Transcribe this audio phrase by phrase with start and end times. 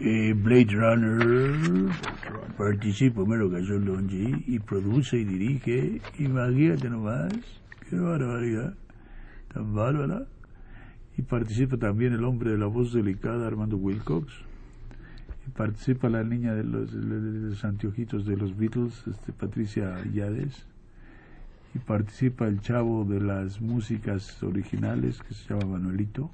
[0.00, 1.90] Eh, Blade Runner
[2.58, 6.02] participa primero Gasol Longi y produce y dirige.
[6.18, 7.32] Imagínate nomás,
[7.88, 8.74] qué barbaridad,
[9.52, 10.26] tan bárbara.
[11.16, 14.32] Y participa también el hombre de la voz delicada, Armando Wilcox.
[15.46, 20.66] Y participa la niña de los, de los anteojitos de los Beatles, este, Patricia Yades.
[21.74, 26.30] Y participa el chavo de las músicas originales, que se llama Manuelito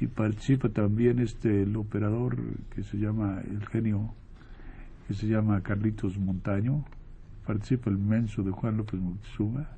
[0.00, 2.36] y participa también este el operador
[2.74, 4.14] que se llama el genio
[5.06, 6.84] que se llama Carlitos Montaño.
[7.46, 9.68] Participa el menso de Juan López Moctezuma.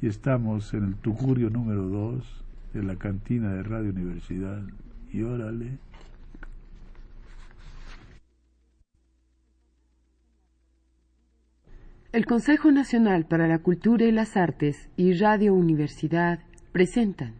[0.00, 4.62] Y estamos en el tugurio número 2 de la cantina de Radio Universidad.
[5.12, 5.78] Y órale.
[12.12, 16.40] El Consejo Nacional para la Cultura y las Artes y Radio Universidad
[16.72, 17.34] presentan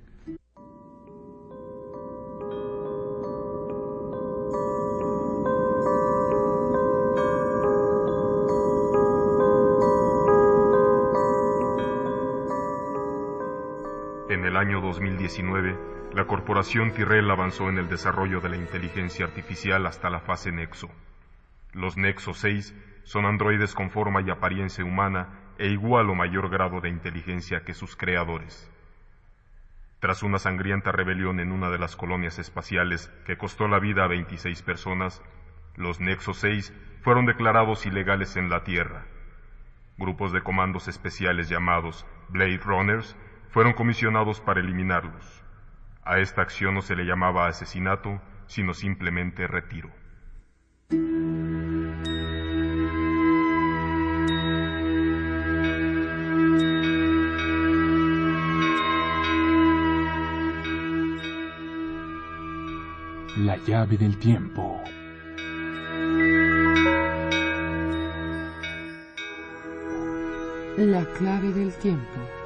[14.61, 15.79] año 2019,
[16.13, 20.91] la corporación Tyrrell avanzó en el desarrollo de la inteligencia artificial hasta la fase Nexo.
[21.73, 26.83] Los Nexo 6 son androides con forma y apariencia humana e igual o mayor grado
[26.83, 28.71] de inteligencia que sus creadores.
[29.99, 34.09] Tras una sangrienta rebelión en una de las colonias espaciales que costó la vida a
[34.09, 35.23] 26 personas,
[35.75, 39.07] los Nexo 6 fueron declarados ilegales en la Tierra.
[39.97, 43.17] Grupos de comandos especiales llamados Blade Runners
[43.51, 45.43] fueron comisionados para eliminarlos.
[46.03, 49.91] A esta acción no se le llamaba asesinato, sino simplemente retiro.
[63.37, 64.81] La llave del tiempo.
[70.77, 72.40] La clave del tiempo.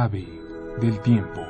[0.00, 0.26] El ave
[0.80, 1.46] del tiempo.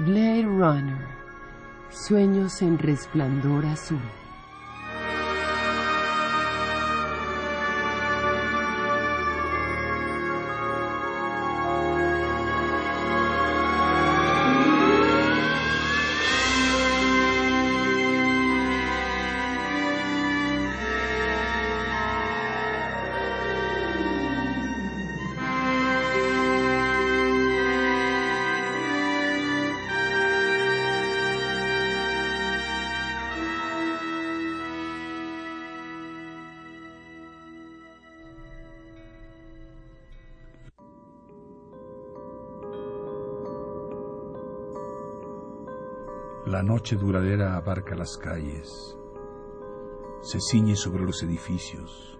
[0.00, 0.98] Blade Runner.
[1.90, 3.98] Sueños en resplandor azul.
[46.84, 48.68] Noche duradera abarca las calles,
[50.20, 52.18] se ciñe sobre los edificios,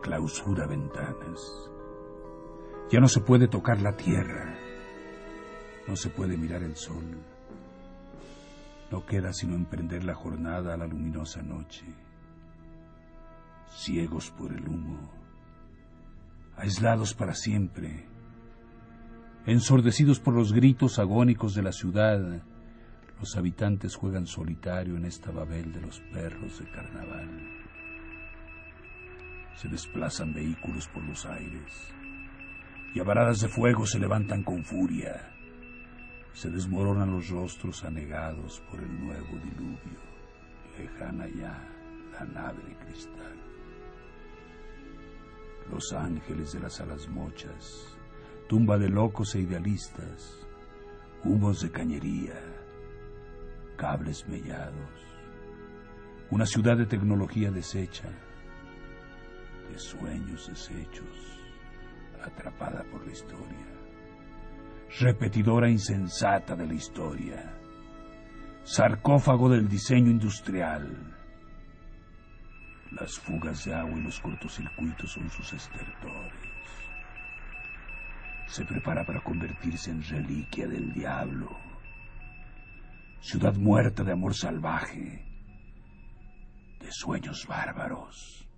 [0.00, 1.70] clausura ventanas.
[2.90, 4.56] Ya no se puede tocar la tierra,
[5.86, 7.04] no se puede mirar el sol.
[8.90, 11.84] No queda sino emprender la jornada a la luminosa noche.
[13.76, 15.12] Ciegos por el humo,
[16.56, 18.08] aislados para siempre,
[19.44, 22.42] ensordecidos por los gritos agónicos de la ciudad,
[23.18, 27.28] los habitantes juegan solitario en esta Babel de los perros de carnaval.
[29.56, 31.92] Se desplazan vehículos por los aires
[32.94, 35.34] y a varadas de fuego se levantan con furia.
[36.32, 39.98] Se desmoronan los rostros anegados por el nuevo diluvio.
[40.78, 41.68] Lejana ya
[42.12, 43.36] la nave de cristal.
[45.72, 47.98] Los ángeles de las alas mochas,
[48.48, 50.46] tumba de locos e idealistas,
[51.24, 52.57] humos de cañería
[53.78, 54.90] cables mellados,
[56.30, 58.08] una ciudad de tecnología deshecha,
[59.70, 61.40] de sueños deshechos,
[62.22, 63.66] atrapada por la historia,
[64.98, 67.54] repetidora insensata de la historia,
[68.64, 71.14] sarcófago del diseño industrial.
[72.90, 76.32] Las fugas de agua y los cortocircuitos son sus estertores.
[78.46, 81.67] Se prepara para convertirse en reliquia del diablo
[83.20, 85.24] ciudad muerta de amor salvaje,
[86.80, 88.48] de sueños bárbaros,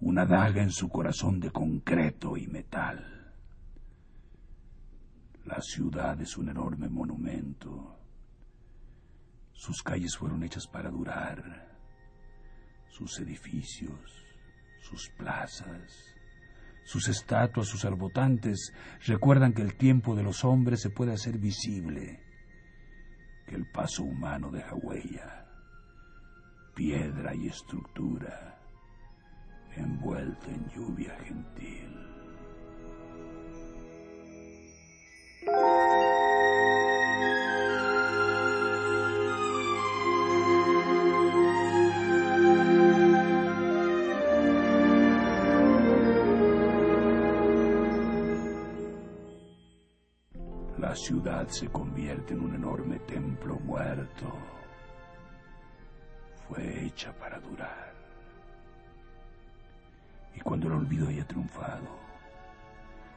[0.00, 3.32] una daga en su corazón de concreto y metal.
[5.44, 7.96] La ciudad es un enorme monumento.
[9.52, 11.66] Sus calles fueron hechas para durar.
[12.90, 14.24] Sus edificios,
[14.82, 16.14] sus plazas,
[16.84, 18.72] sus estatuas, sus arbotantes
[19.06, 22.27] recuerdan que el tiempo de los hombres se puede hacer visible,
[23.48, 25.46] que el paso humano deja huella,
[26.74, 28.58] piedra y estructura
[29.76, 31.98] envuelto en lluvia gentil.
[51.48, 54.32] Se convierte en un enorme templo muerto.
[56.48, 57.88] Fue hecha para durar
[60.38, 61.88] y cuando el olvido haya triunfado,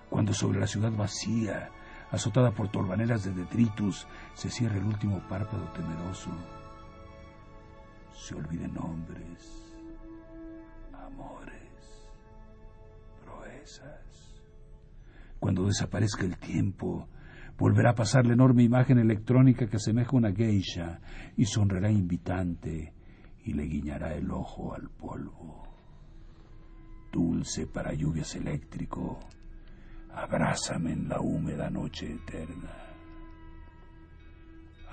[0.09, 1.69] cuando sobre la ciudad vacía,
[2.09, 6.31] azotada por torbaneras de detritus, se cierre el último párpado temeroso,
[8.11, 9.77] se olviden nombres,
[10.93, 12.09] amores,
[13.23, 14.41] proezas.
[15.39, 17.07] Cuando desaparezca el tiempo,
[17.57, 20.99] volverá a pasar la enorme imagen electrónica que asemeja una geisha
[21.37, 22.93] y sonreirá invitante
[23.43, 25.71] y le guiñará el ojo al polvo
[27.11, 29.19] dulce para lluvias eléctrico,
[30.13, 32.71] abrázame en la húmeda noche eterna.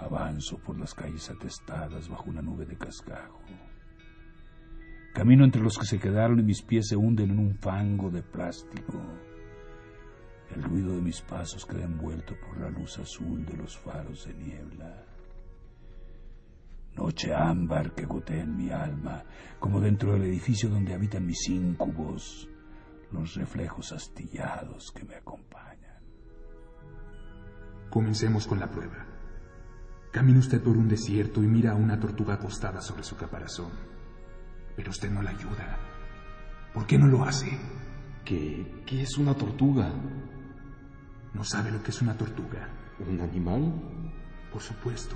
[0.00, 3.40] Avanzo por las calles atestadas bajo una nube de cascajo.
[5.14, 8.22] Camino entre los que se quedaron y mis pies se hunden en un fango de
[8.22, 9.02] plástico.
[10.55, 14.35] El ruido de mis pasos queda envuelto por la luz azul de los faros de
[14.35, 15.05] niebla
[16.99, 19.23] noche ámbar que gotea en mi alma,
[19.61, 22.49] como dentro del edificio donde habitan mis íncubos,
[23.12, 26.03] los reflejos astillados que me acompañan.
[27.89, 29.06] Comencemos con la prueba.
[30.11, 33.71] Camina usted por un desierto y mira a una tortuga acostada sobre su caparazón.
[34.77, 35.79] Pero usted no la ayuda.
[36.75, 37.47] ¿Por qué no lo hace?
[38.25, 39.93] ¿Qué, qué es una tortuga?
[41.34, 42.69] ¿No sabe lo que es una tortuga?
[43.06, 43.72] ¿Un animal?
[44.52, 45.14] Por supuesto.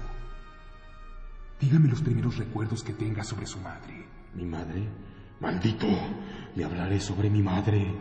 [1.61, 4.07] Dígame los primeros recuerdos que tenga sobre su madre.
[4.35, 4.89] ¿Mi madre?
[5.41, 5.87] Maldito.
[6.55, 7.95] Le hablaré sobre mi madre.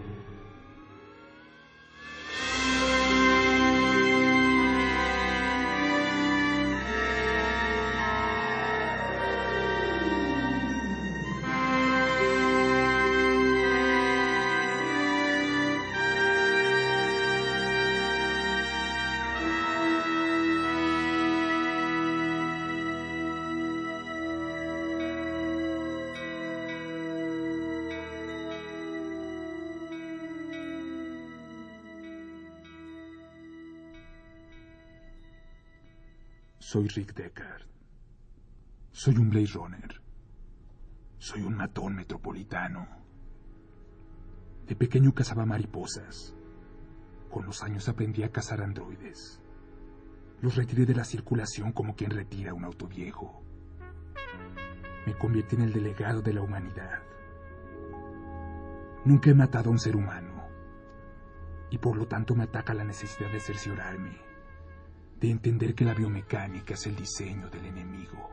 [36.81, 37.61] Soy Rick Deckard.
[38.91, 40.01] Soy un Blade Runner.
[41.19, 42.87] Soy un matón metropolitano.
[44.65, 46.35] De pequeño cazaba mariposas.
[47.29, 49.39] Con los años aprendí a cazar androides.
[50.41, 53.43] Los retiré de la circulación como quien retira un auto viejo.
[55.05, 57.03] Me convierte en el delegado de la humanidad.
[59.05, 60.47] Nunca he matado a un ser humano.
[61.69, 64.30] Y por lo tanto me ataca la necesidad de cerciorarme
[65.21, 68.31] de entender que la biomecánica es el diseño del enemigo.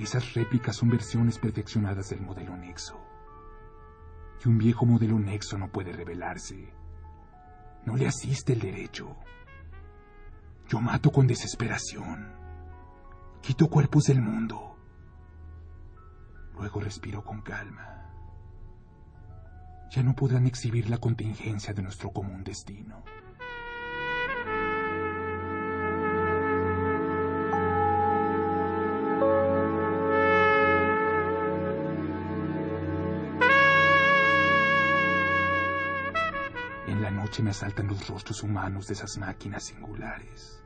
[0.00, 2.98] Esas réplicas son versiones perfeccionadas del modelo Nexo.
[4.42, 6.72] Y un viejo modelo Nexo no puede revelarse.
[7.84, 9.14] No le asiste el derecho.
[10.68, 12.39] Yo mato con desesperación.
[13.50, 14.76] Quito cuerpos del mundo.
[16.54, 18.08] Luego respiro con calma.
[19.90, 23.02] Ya no podrán exhibir la contingencia de nuestro común destino.
[36.86, 40.62] En la noche me asaltan los rostros humanos de esas máquinas singulares.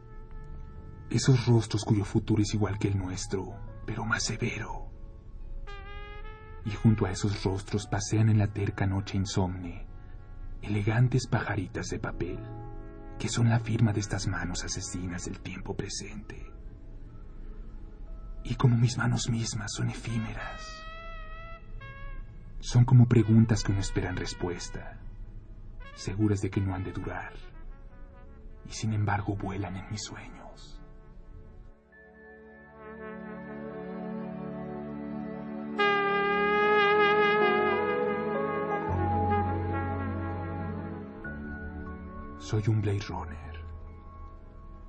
[1.10, 3.54] Esos rostros cuyo futuro es igual que el nuestro,
[3.86, 4.90] pero más severo.
[6.64, 9.86] Y junto a esos rostros pasean en la terca noche insomne
[10.62, 12.38] elegantes pajaritas de papel,
[13.18, 16.50] que son la firma de estas manos asesinas del tiempo presente.
[18.44, 20.84] Y como mis manos mismas son efímeras,
[22.60, 24.98] son como preguntas que no esperan respuesta,
[25.94, 27.34] seguras de que no han de durar,
[28.66, 30.43] y sin embargo vuelan en mis sueños.
[42.54, 43.64] Soy un Blade Runner.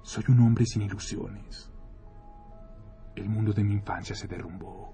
[0.03, 1.71] Soy un hombre sin ilusiones.
[3.15, 4.93] El mundo de mi infancia se derrumbó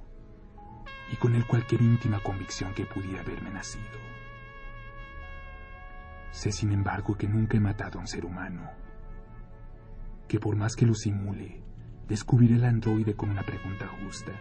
[1.11, 3.99] y con él cualquier íntima convicción que pudiera haberme nacido.
[6.31, 8.71] Sé, sin embargo, que nunca he matado a un ser humano,
[10.29, 11.61] que por más que lo simule,
[12.07, 14.31] descubriré el androide con una pregunta justa,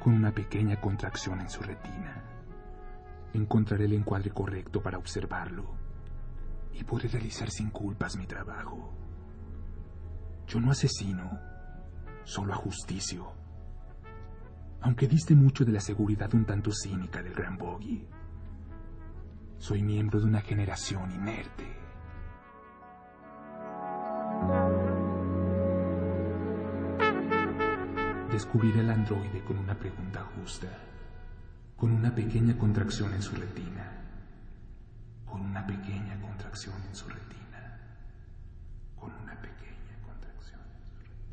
[0.00, 2.22] con una pequeña contracción en su retina.
[3.32, 5.85] Encontraré el encuadre correcto para observarlo
[6.78, 8.92] y podré realizar sin culpas mi trabajo.
[10.46, 11.38] Yo no asesino,
[12.24, 13.32] solo ajusticio.
[14.82, 18.06] Aunque diste mucho de la seguridad un tanto cínica del Gran Boggy.
[19.58, 21.64] Soy miembro de una generación inerte.
[28.30, 30.68] Descubriré al androide con una pregunta justa,
[31.76, 34.02] con una pequeña contracción en su retina,
[35.24, 36.15] con una pequeña
[36.56, 37.80] contracción en su retina,
[38.96, 41.26] con una pequeña contracción en su retina.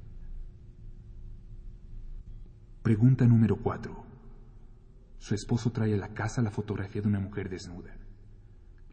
[2.81, 4.05] Pregunta número 4.
[5.19, 7.95] Su esposo trae a la casa la fotografía de una mujer desnuda.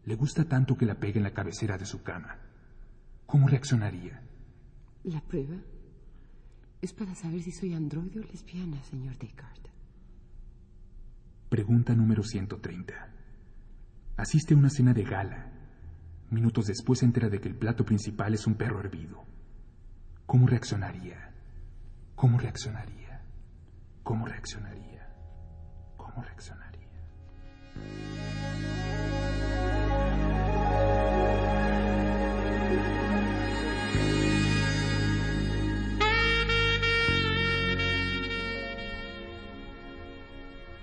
[0.04, 2.38] Le gusta tanto que la pegue en la cabecera de su cama.
[3.26, 4.22] ¿Cómo reaccionaría?
[5.02, 5.56] La prueba
[6.80, 9.72] es para saber si soy androide o lesbiana, señor Descartes.
[11.48, 12.94] Pregunta número 130.
[14.16, 15.59] Asiste a una cena de gala.
[16.30, 19.24] Minutos después se entera de que el plato principal es un perro hervido.
[20.26, 21.32] ¿Cómo reaccionaría?
[22.14, 23.20] ¿Cómo reaccionaría?
[24.04, 25.08] ¿Cómo reaccionaría?
[25.96, 26.70] ¿Cómo reaccionaría?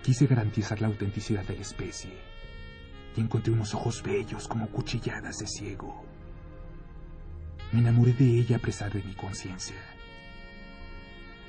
[0.04, 2.37] Quise garantizar la autenticidad de la especie
[3.17, 6.05] y encontré unos ojos bellos como cuchilladas de ciego.
[7.71, 9.75] Me enamoré de ella a pesar de mi conciencia.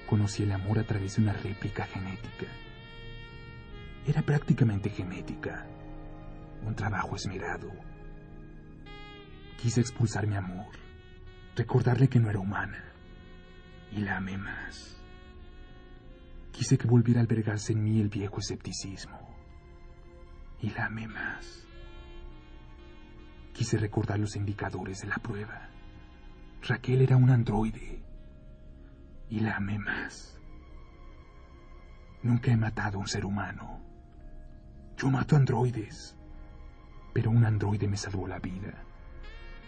[0.08, 2.46] Conocí el amor a través de una réplica genética.
[4.06, 5.66] Era prácticamente genética,
[6.66, 7.70] un trabajo esmerado.
[9.60, 10.72] Quise expulsar mi amor,
[11.54, 12.82] recordarle que no era humana,
[13.92, 14.96] y la amé más.
[16.50, 19.27] Quise que volviera a albergarse en mí el viejo escepticismo.
[20.60, 21.66] Y la amé más.
[23.52, 25.68] Quise recordar los indicadores de la prueba.
[26.62, 28.02] Raquel era un androide.
[29.30, 30.38] Y la amé más.
[32.22, 33.80] Nunca he matado a un ser humano.
[34.96, 36.16] Yo mato androides.
[37.12, 38.84] Pero un androide me salvó la vida.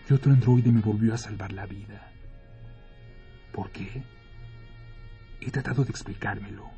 [0.08, 2.10] Y otro androide me volvió a salvar la vida.
[3.52, 4.02] ¿Por qué?
[5.40, 6.70] He tratado de explicármelo.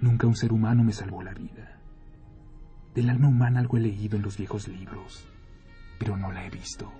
[0.00, 1.75] Nunca un ser humano me salvó la vida.
[2.96, 5.28] Del alma humana algo he leído en los viejos libros,
[5.98, 6.90] pero no la he visto.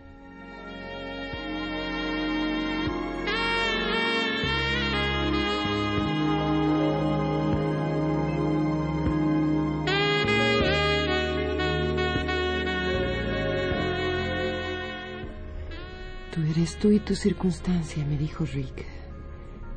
[16.31, 18.85] Tú eres tú y tu circunstancia, me dijo Rick.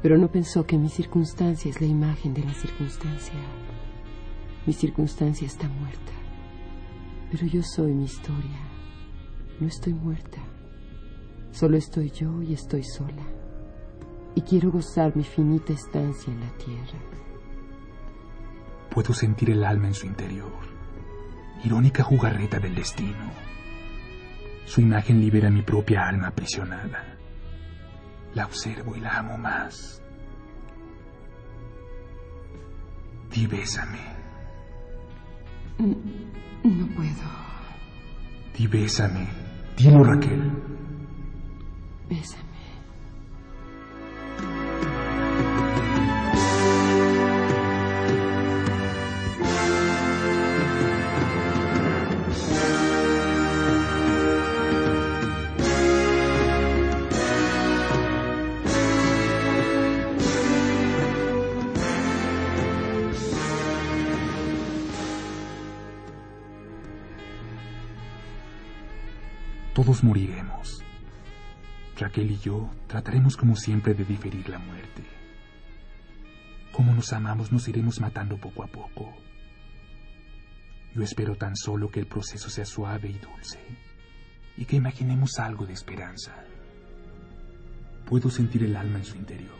[0.02, 3.40] Pero no pensó que mi circunstancia es la imagen de la circunstancia.
[4.66, 6.12] Mi circunstancia está muerta.
[7.32, 8.60] Pero yo soy mi historia.
[9.60, 10.40] No estoy muerta.
[11.52, 13.24] Solo estoy yo y estoy sola.
[14.36, 17.00] Y quiero gozar mi finita estancia en la tierra.
[18.90, 20.52] Puedo sentir el alma en su interior.
[21.64, 23.32] Irónica jugarreta del destino.
[24.66, 27.18] Su imagen libera mi propia alma aprisionada.
[28.34, 30.02] La observo y la amo más.
[33.32, 34.19] Di bésame.
[35.80, 37.30] No puedo.
[38.54, 39.28] Di bésame.
[39.78, 40.52] Dilo, Raquel.
[42.10, 42.49] Bésame.
[69.90, 70.84] Todos moriremos.
[71.98, 75.02] Raquel y yo trataremos como siempre de diferir la muerte.
[76.72, 79.12] Como nos amamos nos iremos matando poco a poco.
[80.94, 83.58] Yo espero tan solo que el proceso sea suave y dulce
[84.58, 86.36] y que imaginemos algo de esperanza.
[88.06, 89.58] Puedo sentir el alma en su interior,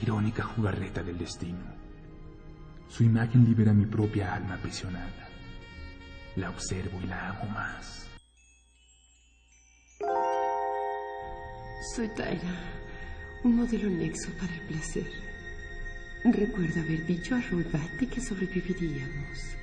[0.00, 1.74] irónica jugarreta del destino.
[2.88, 5.28] Su imagen libera mi propia alma aprisionada.
[6.36, 7.99] La observo y la amo más.
[11.80, 12.60] Soy Taira,
[13.42, 15.10] un modelo nexo para el placer.
[16.24, 19.56] Recuerdo haber dicho a Rolbati que sobreviviríamos.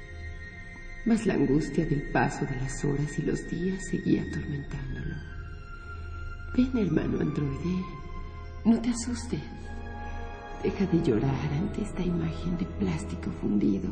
[1.06, 5.16] Mas la angustia del paso de las horas y los días seguía atormentándolo.
[6.56, 7.86] Ven, hermano androide,
[8.66, 9.44] no te asustes.
[10.64, 13.92] Deja de llorar ante esta imagen de plástico fundido.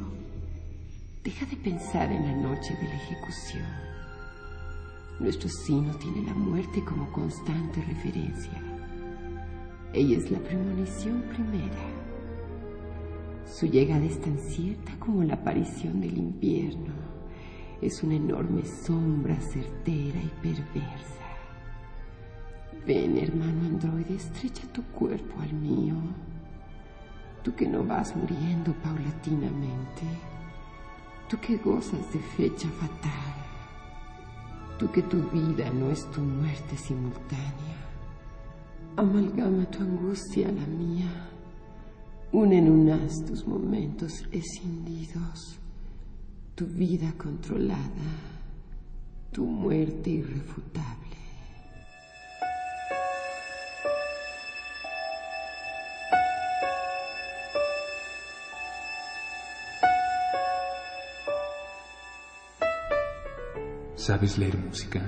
[1.24, 3.95] Deja de pensar en la noche de la ejecución.
[5.20, 8.62] Nuestro sino tiene la muerte como constante referencia.
[9.94, 12.06] Ella es la premonición primera.
[13.46, 16.94] Su llegada es tan cierta como la aparición del invierno.
[17.82, 21.16] Es una enorme sombra certera y perversa.
[22.86, 25.96] Ven, hermano androide, estrecha tu cuerpo al mío.
[27.42, 30.04] Tú que no vas muriendo paulatinamente.
[31.30, 33.45] Tú que gozas de fecha fatal.
[34.78, 37.78] Tú que tu vida no es tu muerte simultánea.
[38.98, 41.30] Amalgama tu angustia a la mía.
[42.34, 45.58] Une en unas tus momentos escindidos,
[46.56, 47.80] tu vida controlada,
[49.32, 51.15] tu muerte irrefutable.
[64.06, 65.02] ¿Sabes leer música?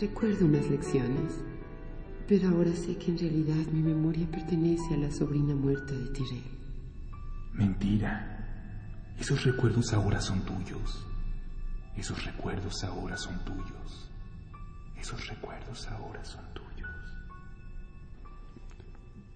[0.00, 1.44] Recuerdo unas lecciones,
[2.26, 6.58] pero ahora sé que en realidad mi memoria pertenece a la sobrina muerta de Tyrell.
[7.52, 9.12] Mentira.
[9.18, 11.06] Esos recuerdos ahora son tuyos.
[11.94, 14.10] Esos recuerdos ahora son tuyos.
[14.98, 16.90] Esos recuerdos ahora son tuyos.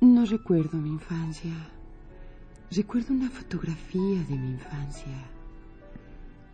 [0.01, 1.53] No recuerdo mi infancia.
[2.71, 5.36] Recuerdo una fotografía de mi infancia.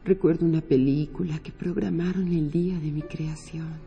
[0.04, 3.78] Recuerdo una película que programaron el día de mi creación.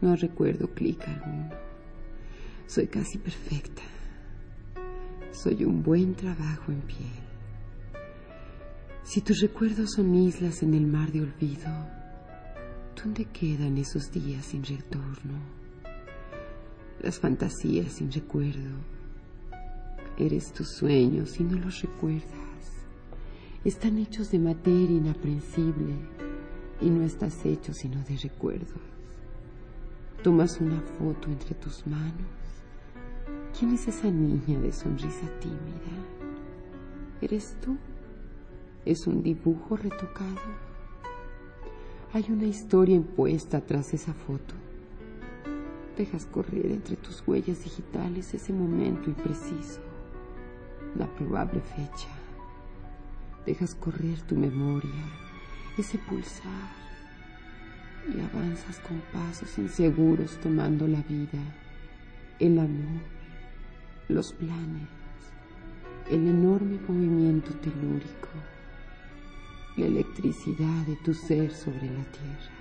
[0.00, 1.50] No recuerdo clic alguno.
[2.66, 3.82] Soy casi perfecta.
[5.30, 7.22] Soy un buen trabajo en piel.
[9.04, 11.70] Si tus recuerdos son islas en el mar de olvido,
[13.00, 15.38] ¿dónde quedan esos días sin retorno?
[17.00, 18.78] Las fantasías sin recuerdo.
[20.18, 22.41] Eres tus sueños y no los recuerdas.
[23.64, 25.94] Están hechos de materia inaprensible
[26.80, 28.82] y no estás hecho sino de recuerdos.
[30.24, 32.26] Tomas una foto entre tus manos.
[33.56, 35.94] ¿Quién es esa niña de sonrisa tímida?
[37.20, 37.76] ¿Eres tú?
[38.84, 40.40] ¿Es un dibujo retocado?
[42.12, 44.56] Hay una historia impuesta tras esa foto.
[45.96, 49.80] Dejas correr entre tus huellas digitales ese momento impreciso,
[50.98, 52.21] la probable fecha.
[53.46, 55.04] Dejas correr tu memoria,
[55.76, 56.70] ese pulsar,
[58.08, 61.40] y avanzas con pasos inseguros tomando la vida,
[62.38, 63.02] el amor,
[64.08, 64.88] los planes,
[66.10, 68.28] el enorme movimiento telúrico,
[69.76, 72.51] la electricidad de tu ser sobre la tierra.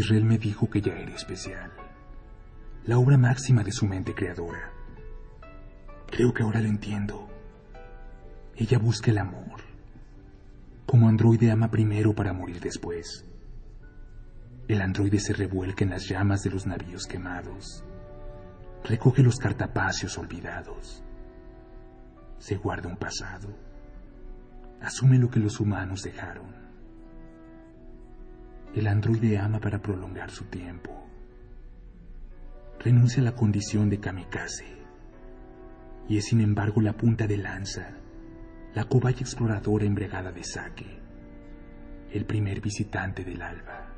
[0.00, 1.70] Tyrell me dijo que ya era especial,
[2.84, 4.72] la obra máxima de su mente creadora.
[6.06, 7.28] Creo que ahora lo entiendo.
[8.56, 9.60] Ella busca el amor,
[10.86, 13.26] como androide ama primero para morir después.
[14.68, 17.84] El androide se revuelca en las llamas de los navíos quemados,
[18.84, 21.04] recoge los cartapacios olvidados,
[22.38, 23.54] se guarda un pasado,
[24.80, 26.59] asume lo que los humanos dejaron
[28.74, 31.06] el androide ama para prolongar su tiempo.
[32.78, 34.80] Renuncia a la condición de kamikaze
[36.08, 37.96] y es sin embargo la punta de lanza,
[38.74, 40.98] la cobaya exploradora embregada de saque,
[42.12, 43.94] el primer visitante del alba.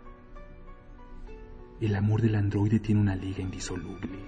[1.81, 4.19] El amor del androide tiene una liga indisoluble.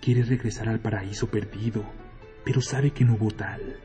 [0.00, 1.84] Quiere regresar al paraíso perdido,
[2.44, 3.78] pero sabe que no hubo tal.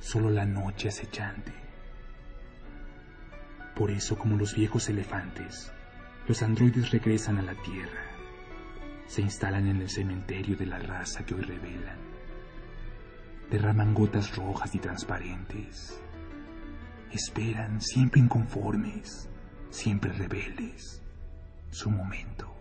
[0.00, 1.61] solo la noche acechante.
[3.74, 5.72] Por eso, como los viejos elefantes,
[6.28, 8.04] los androides regresan a la Tierra,
[9.06, 11.98] se instalan en el cementerio de la raza que hoy revelan,
[13.50, 16.00] derraman gotas rojas y transparentes,
[17.10, 19.28] esperan siempre inconformes,
[19.70, 21.02] siempre rebeldes,
[21.70, 22.51] su momento.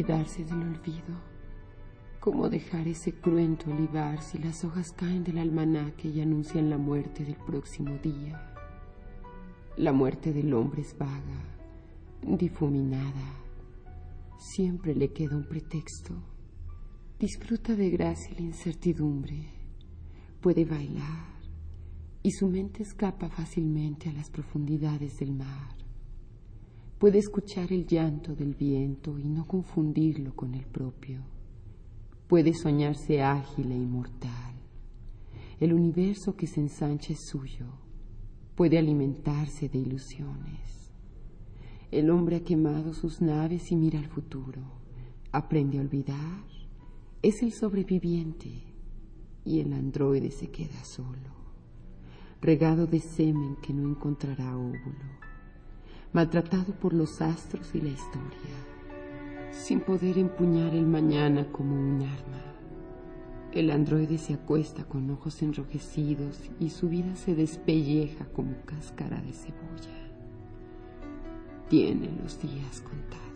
[0.00, 1.20] Olvidarse del olvido?
[2.20, 7.22] ¿Cómo dejar ese cruento olivar si las hojas caen del almanaque y anuncian la muerte
[7.22, 8.54] del próximo día?
[9.76, 11.44] La muerte del hombre es vaga,
[12.22, 13.34] difuminada.
[14.38, 16.14] Siempre le queda un pretexto.
[17.18, 19.50] Disfruta de gracia la incertidumbre.
[20.40, 21.28] Puede bailar
[22.22, 25.79] y su mente escapa fácilmente a las profundidades del mar.
[27.00, 31.22] Puede escuchar el llanto del viento y no confundirlo con el propio.
[32.26, 34.54] Puede soñarse ágil e inmortal.
[35.58, 37.68] El universo que se ensancha es suyo.
[38.54, 40.92] Puede alimentarse de ilusiones.
[41.90, 44.60] El hombre ha quemado sus naves y mira al futuro.
[45.32, 46.44] Aprende a olvidar.
[47.22, 48.50] Es el sobreviviente
[49.46, 51.32] y el androide se queda solo,
[52.42, 55.19] regado de semen que no encontrará óvulo
[56.12, 58.56] maltratado por los astros y la historia,
[59.52, 62.40] sin poder empuñar el mañana como un arma.
[63.52, 69.32] El androide se acuesta con ojos enrojecidos y su vida se despelleja como cáscara de
[69.32, 70.00] cebolla.
[71.68, 73.29] Tiene los días contados.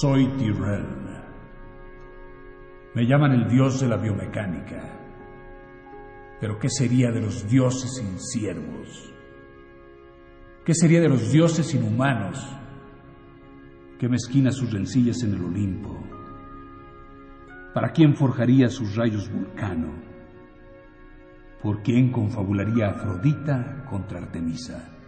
[0.00, 0.86] Soy Tyrell.
[2.94, 4.98] Me llaman el dios de la biomecánica.
[6.40, 9.12] Pero ¿qué sería de los dioses sin siervos?
[10.64, 12.38] ¿Qué sería de los dioses inhumanos?
[13.98, 16.02] ¿Qué mezquina sus rencillas en el Olimpo?
[17.74, 19.92] ¿Para quién forjaría sus rayos Vulcano?
[21.62, 24.99] ¿Por quién confabularía Afrodita contra Artemisa?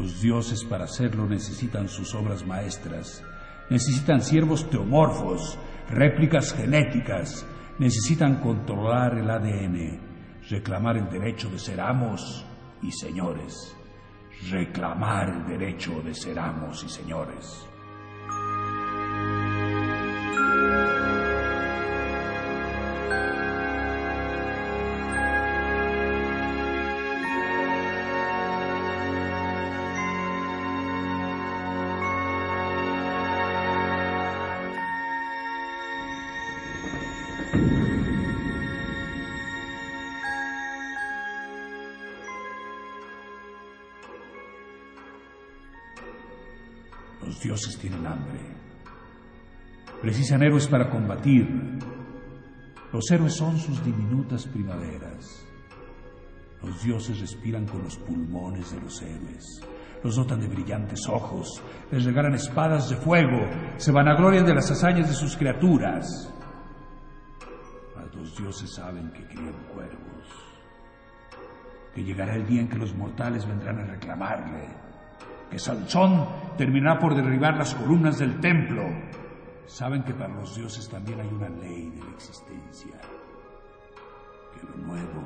[0.00, 3.22] Los dioses para hacerlo necesitan sus obras maestras,
[3.68, 5.58] necesitan siervos teomorfos,
[5.90, 7.46] réplicas genéticas,
[7.78, 10.00] necesitan controlar el ADN,
[10.48, 12.46] reclamar el derecho de ser amos
[12.82, 13.76] y señores,
[14.50, 17.68] reclamar el derecho de ser amos y señores.
[50.30, 51.48] Héroes para combatir.
[52.92, 55.44] Los héroes son sus diminutas primaveras.
[56.62, 59.60] Los dioses respiran con los pulmones de los héroes.
[60.04, 65.08] Los dotan de brillantes ojos, les regalan espadas de fuego, se vanaglorian de las hazañas
[65.08, 66.32] de sus criaturas.
[68.14, 70.26] los dioses saben que crían cuervos,
[71.94, 74.68] que llegará el día en que los mortales vendrán a reclamarle
[75.50, 78.84] que Sansón terminará por derribar las columnas del templo.
[79.66, 83.00] Saben que para los dioses también hay una ley de la existencia,
[84.54, 85.22] que lo nuevo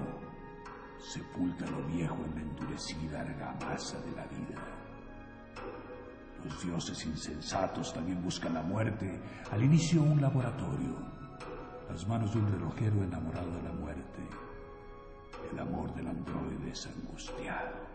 [0.99, 4.61] sepulta lo viejo en la endurecida argamasa de la vida.
[6.45, 9.21] Los dioses insensatos también buscan la muerte,
[9.51, 10.97] al inicio un laboratorio,
[11.89, 14.23] las manos de un relojero enamorado de la muerte.
[15.53, 17.95] El amor del androide es angustiado.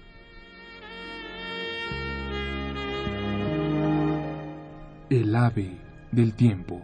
[5.11, 5.77] El ave
[6.13, 6.81] del tiempo.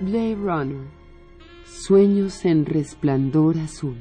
[0.00, 0.86] Blade Runner.
[1.64, 3.96] Sueños en resplandor azul.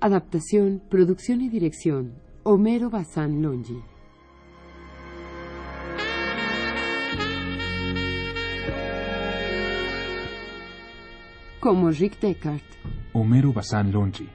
[0.00, 2.21] Adaptación, producción y dirección.
[2.44, 3.80] Homero Bazán Longi.
[11.60, 12.60] Como Rick Deckard.
[13.12, 14.28] Homero Bazán Longi.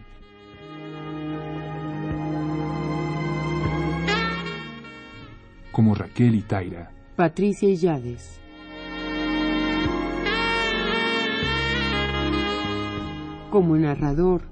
[5.74, 6.90] Como Raquel y Taira.
[7.18, 8.40] Patricia Illades.
[13.52, 14.44] Como narrador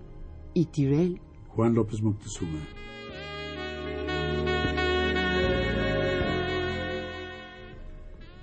[0.53, 1.21] y Tyrell.
[1.47, 2.59] Juan López Moctezuma.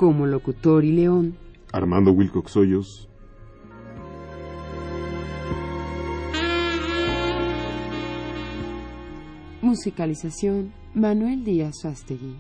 [0.03, 1.37] Como locutor y león.
[1.73, 3.09] Armando Wilcox Hoyos.
[9.61, 12.35] Musicalización Manuel Díaz Astegui.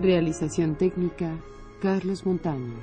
[0.00, 1.30] Realización técnica
[1.80, 2.74] Carlos Montaño.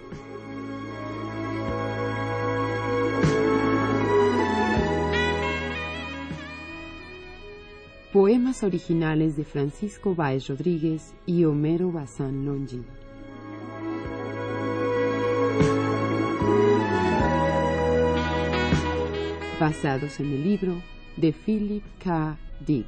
[8.12, 12.86] Poemas originales de Francisco Báez Rodríguez y Homero Bazán Longin.
[19.58, 20.82] Basados en el libro
[21.16, 22.38] de Philip K.
[22.68, 22.86] Dick.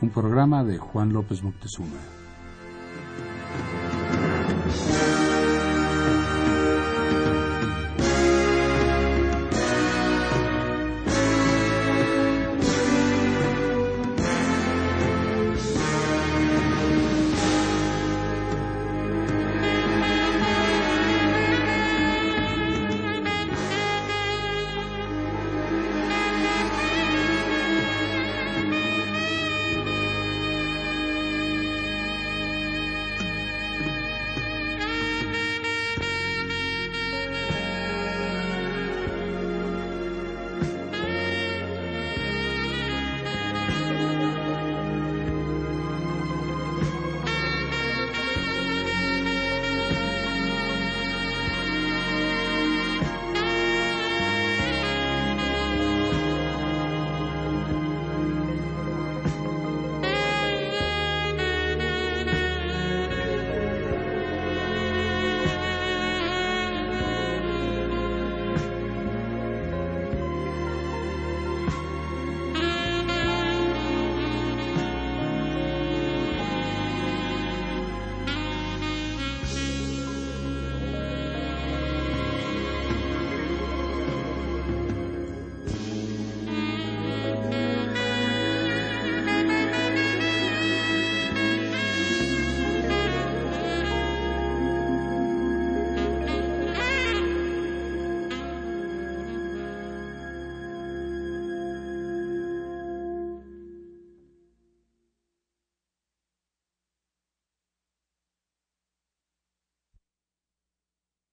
[0.00, 1.98] Un programa de Juan López Moctezuma.